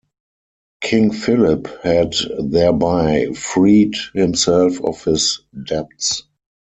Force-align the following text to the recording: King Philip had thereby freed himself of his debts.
King 0.81 1.11
Philip 1.11 1.67
had 1.83 2.15
thereby 2.39 3.27
freed 3.35 3.93
himself 4.15 4.81
of 4.81 5.03
his 5.03 5.41
debts. 5.67 6.23